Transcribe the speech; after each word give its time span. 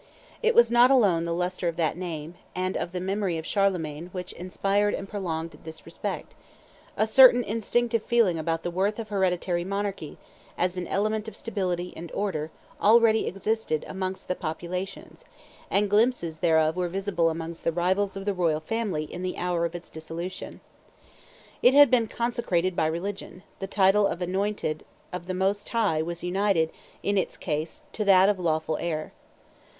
It 0.41 0.55
was 0.55 0.71
not 0.71 0.89
alone 0.89 1.25
the 1.25 1.31
lustre 1.31 1.67
of 1.67 1.75
that 1.75 1.95
name, 1.95 2.33
and 2.55 2.75
of 2.75 2.91
the 2.91 2.99
memory 2.99 3.37
of 3.37 3.45
Charlemagne 3.45 4.07
which 4.11 4.33
inspired 4.33 4.95
and 4.95 5.07
prolonged 5.07 5.55
this 5.63 5.85
respect; 5.85 6.33
a 6.97 7.05
certain 7.05 7.43
instinctive 7.43 8.01
feeling 8.01 8.39
about 8.39 8.63
the 8.63 8.71
worth 8.71 8.97
of 8.97 9.09
hereditary 9.09 9.63
monarchy, 9.63 10.17
as 10.57 10.75
an 10.75 10.87
element 10.87 11.27
of 11.27 11.35
stability 11.35 11.93
and 11.95 12.11
order, 12.13 12.49
already 12.81 13.27
existed 13.27 13.85
amongst 13.87 14.27
the 14.27 14.33
populations, 14.33 15.23
and 15.69 15.87
glimpses 15.87 16.39
thereof 16.39 16.75
were 16.75 16.87
visible 16.89 17.29
amongst 17.29 17.63
the 17.63 17.71
rivals 17.71 18.15
of 18.15 18.25
the 18.25 18.33
royal 18.33 18.61
family 18.61 19.03
in 19.03 19.21
the 19.21 19.37
hour 19.37 19.65
of 19.65 19.75
its 19.75 19.87
dissolution. 19.91 20.61
It 21.61 21.75
had 21.75 21.91
been 21.91 22.07
consecrated 22.07 22.75
by 22.75 22.87
religion; 22.87 23.43
the 23.59 23.67
title 23.67 24.07
of 24.07 24.19
anointed 24.19 24.83
of 25.13 25.27
the 25.27 25.35
Most 25.35 25.69
High 25.69 26.01
was 26.01 26.23
united, 26.23 26.71
in 27.03 27.19
its 27.19 27.37
case, 27.37 27.83
to 27.93 28.03
that 28.05 28.29
of 28.29 28.39
lawful 28.39 28.79
heir. 28.81 29.13